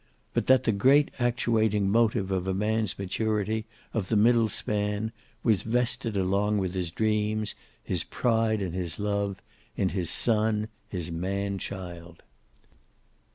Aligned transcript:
But 0.33 0.47
that 0.47 0.63
the 0.63 0.71
great 0.71 1.11
actuating 1.19 1.87
motive 1.91 2.31
of 2.31 2.47
a 2.47 2.55
man's 2.55 2.97
maturity, 2.97 3.65
of 3.93 4.07
the 4.09 4.15
middle 4.15 4.49
span, 4.49 5.11
was 5.43 5.61
vested 5.61 6.17
along 6.17 6.57
with 6.57 6.73
his 6.73 6.89
dreams, 6.89 7.53
his 7.83 8.03
pride 8.03 8.63
and 8.63 8.73
his 8.73 8.97
love, 8.97 9.43
in 9.77 9.89
his 9.89 10.09
son, 10.09 10.69
his 10.89 11.11
man 11.11 11.59
child. 11.59 12.23